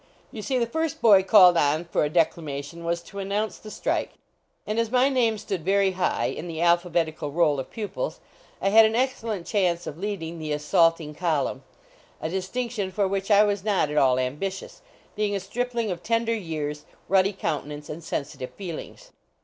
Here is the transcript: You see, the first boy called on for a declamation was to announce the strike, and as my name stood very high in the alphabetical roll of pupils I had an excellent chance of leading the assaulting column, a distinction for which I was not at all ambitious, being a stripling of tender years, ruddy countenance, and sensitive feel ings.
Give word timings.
You 0.31 0.41
see, 0.41 0.57
the 0.57 0.65
first 0.65 0.99
boy 0.99 1.21
called 1.21 1.55
on 1.57 1.85
for 1.85 2.03
a 2.03 2.09
declamation 2.09 2.83
was 2.83 3.03
to 3.03 3.19
announce 3.19 3.59
the 3.59 3.69
strike, 3.69 4.13
and 4.65 4.79
as 4.79 4.89
my 4.89 5.09
name 5.09 5.37
stood 5.37 5.63
very 5.63 5.91
high 5.91 6.25
in 6.25 6.47
the 6.47 6.59
alphabetical 6.59 7.29
roll 7.29 7.59
of 7.59 7.69
pupils 7.69 8.19
I 8.59 8.69
had 8.69 8.83
an 8.83 8.95
excellent 8.95 9.45
chance 9.45 9.85
of 9.85 9.99
leading 9.99 10.39
the 10.39 10.53
assaulting 10.53 11.13
column, 11.13 11.61
a 12.19 12.29
distinction 12.29 12.91
for 12.91 13.07
which 13.07 13.29
I 13.29 13.43
was 13.43 13.63
not 13.63 13.91
at 13.91 13.97
all 13.99 14.17
ambitious, 14.17 14.81
being 15.15 15.35
a 15.35 15.39
stripling 15.39 15.91
of 15.91 16.01
tender 16.01 16.33
years, 16.33 16.85
ruddy 17.07 17.31
countenance, 17.31 17.87
and 17.87 18.03
sensitive 18.03 18.51
feel 18.55 18.79
ings. 18.79 19.11